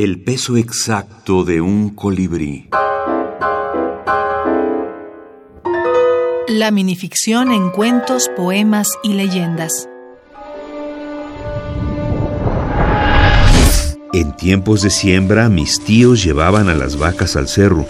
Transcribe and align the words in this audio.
El 0.00 0.20
peso 0.20 0.56
exacto 0.56 1.42
de 1.42 1.60
un 1.60 1.90
colibrí. 1.90 2.68
La 6.46 6.70
minificción 6.70 7.50
en 7.50 7.70
cuentos, 7.70 8.30
poemas 8.36 8.90
y 9.02 9.14
leyendas. 9.14 9.88
En 14.12 14.36
tiempos 14.36 14.82
de 14.82 14.90
siembra, 14.90 15.48
mis 15.48 15.80
tíos 15.80 16.22
llevaban 16.22 16.68
a 16.68 16.74
las 16.74 16.96
vacas 16.96 17.34
al 17.34 17.48
cerro. 17.48 17.84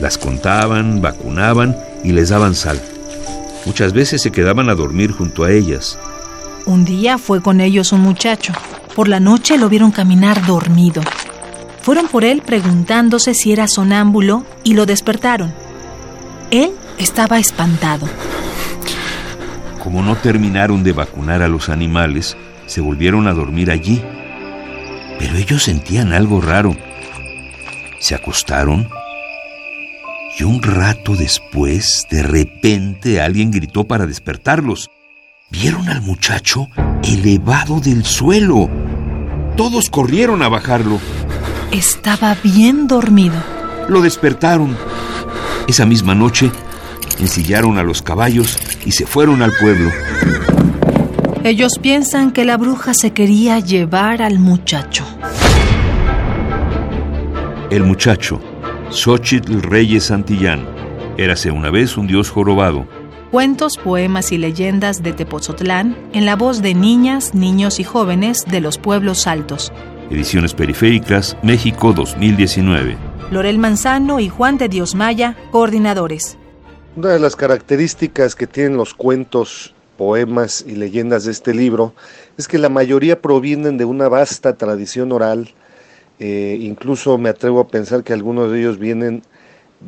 Las 0.00 0.16
contaban, 0.16 1.02
vacunaban 1.02 1.76
y 2.02 2.12
les 2.12 2.30
daban 2.30 2.54
sal. 2.54 2.80
Muchas 3.66 3.92
veces 3.92 4.22
se 4.22 4.32
quedaban 4.32 4.70
a 4.70 4.74
dormir 4.74 5.12
junto 5.12 5.44
a 5.44 5.52
ellas. 5.52 5.98
Un 6.64 6.86
día 6.86 7.18
fue 7.18 7.42
con 7.42 7.60
ellos 7.60 7.92
un 7.92 8.00
muchacho. 8.00 8.54
Por 8.94 9.08
la 9.08 9.20
noche 9.20 9.56
lo 9.56 9.68
vieron 9.68 9.90
caminar 9.90 10.44
dormido. 10.46 11.02
Fueron 11.80 12.08
por 12.08 12.24
él 12.24 12.42
preguntándose 12.44 13.34
si 13.34 13.52
era 13.52 13.66
sonámbulo 13.66 14.44
y 14.64 14.74
lo 14.74 14.86
despertaron. 14.86 15.52
Él 16.50 16.72
estaba 16.98 17.38
espantado. 17.38 18.06
Como 19.82 20.02
no 20.02 20.16
terminaron 20.16 20.84
de 20.84 20.92
vacunar 20.92 21.42
a 21.42 21.48
los 21.48 21.68
animales, 21.68 22.36
se 22.66 22.80
volvieron 22.80 23.26
a 23.26 23.32
dormir 23.32 23.70
allí. 23.70 24.02
Pero 25.18 25.36
ellos 25.36 25.62
sentían 25.62 26.12
algo 26.12 26.40
raro. 26.40 26.76
Se 27.98 28.14
acostaron 28.14 28.88
y 30.38 30.44
un 30.44 30.62
rato 30.62 31.14
después, 31.14 32.06
de 32.10 32.22
repente, 32.22 33.20
alguien 33.20 33.50
gritó 33.50 33.84
para 33.84 34.06
despertarlos. 34.06 34.90
Vieron 35.52 35.86
al 35.90 36.00
muchacho 36.00 36.68
elevado 37.04 37.78
del 37.78 38.06
suelo. 38.06 38.70
Todos 39.54 39.90
corrieron 39.90 40.42
a 40.42 40.48
bajarlo. 40.48 40.98
Estaba 41.70 42.34
bien 42.42 42.88
dormido. 42.88 43.34
Lo 43.86 44.00
despertaron. 44.00 44.74
Esa 45.68 45.84
misma 45.84 46.14
noche, 46.14 46.50
ensillaron 47.20 47.76
a 47.76 47.82
los 47.82 48.00
caballos 48.00 48.58
y 48.86 48.92
se 48.92 49.04
fueron 49.04 49.42
al 49.42 49.52
pueblo. 49.60 49.90
Ellos 51.44 51.78
piensan 51.80 52.32
que 52.32 52.46
la 52.46 52.56
bruja 52.56 52.94
se 52.94 53.12
quería 53.12 53.60
llevar 53.60 54.22
al 54.22 54.38
muchacho. 54.38 55.04
El 57.70 57.84
muchacho, 57.84 58.40
Xochitl 58.88 59.60
Reyes 59.60 60.04
Santillán, 60.04 60.66
érase 61.18 61.50
una 61.50 61.70
vez 61.70 61.98
un 61.98 62.06
dios 62.06 62.30
jorobado 62.30 63.01
Cuentos, 63.32 63.78
poemas 63.82 64.30
y 64.30 64.36
leyendas 64.36 65.02
de 65.02 65.14
Tepozotlán 65.14 65.96
en 66.12 66.26
la 66.26 66.36
voz 66.36 66.60
de 66.60 66.74
niñas, 66.74 67.34
niños 67.34 67.80
y 67.80 67.82
jóvenes 67.82 68.44
de 68.44 68.60
los 68.60 68.76
pueblos 68.76 69.26
altos. 69.26 69.72
Ediciones 70.10 70.52
Periféricas, 70.52 71.34
México 71.42 71.94
2019. 71.94 72.94
Lorel 73.30 73.56
Manzano 73.56 74.20
y 74.20 74.28
Juan 74.28 74.58
de 74.58 74.68
Dios 74.68 74.94
Maya, 74.94 75.34
coordinadores. 75.50 76.36
Una 76.94 77.08
de 77.08 77.20
las 77.20 77.34
características 77.34 78.34
que 78.34 78.46
tienen 78.46 78.76
los 78.76 78.92
cuentos, 78.92 79.74
poemas 79.96 80.62
y 80.68 80.72
leyendas 80.72 81.24
de 81.24 81.32
este 81.32 81.54
libro 81.54 81.94
es 82.36 82.46
que 82.48 82.58
la 82.58 82.68
mayoría 82.68 83.22
provienen 83.22 83.78
de 83.78 83.86
una 83.86 84.10
vasta 84.10 84.58
tradición 84.58 85.10
oral. 85.10 85.54
Eh, 86.18 86.58
incluso 86.60 87.16
me 87.16 87.30
atrevo 87.30 87.60
a 87.60 87.68
pensar 87.68 88.04
que 88.04 88.12
algunos 88.12 88.52
de 88.52 88.60
ellos 88.60 88.78
vienen 88.78 89.22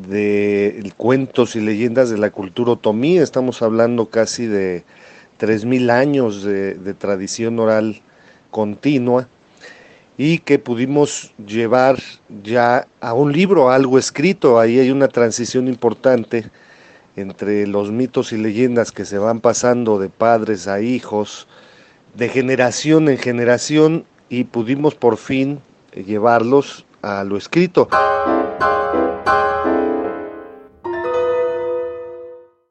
de 0.09 0.93
cuentos 0.97 1.57
y 1.57 1.61
leyendas 1.61 2.11
de 2.11 2.19
la 2.19 2.31
cultura 2.31 2.73
otomí. 2.73 3.19
Estamos 3.19 3.63
hablando 3.63 4.07
casi 4.07 4.47
de 4.47 4.85
3.000 5.41 5.91
años 5.91 6.43
de, 6.43 6.75
de, 6.75 6.95
tradición 6.95 7.59
oral 7.59 8.03
continua 8.51 9.29
y 10.17 10.39
que 10.39 10.59
pudimos 10.59 11.33
llevar 11.45 11.99
ya 12.43 12.87
a 13.01 13.15
un 13.15 13.33
libro, 13.33 13.71
a 13.71 13.75
algo 13.75 13.99
escrito. 13.99 14.59
Ahí 14.59 14.79
hay 14.79 14.91
una 14.91 15.09
transición 15.09 15.69
importante 15.69 16.51
entre 17.17 17.67
los 17.67 17.91
mitos 17.91 18.33
y 18.33 18.37
leyendas 18.37 18.93
que 18.93 19.05
se 19.05 19.19
van 19.19 19.41
pasando 19.41 19.99
de 19.99 20.09
padres 20.09 20.67
a 20.67 20.81
hijos, 20.81 21.47
de 22.15 22.29
generación 22.29 23.09
en 23.09 23.19
generación 23.19 24.05
y 24.29 24.45
pudimos 24.45 24.95
por 24.95 25.17
fin 25.17 25.61
llevarlos 25.93 26.85
a 27.03 27.25
lo 27.25 27.37
escrito. 27.37 27.89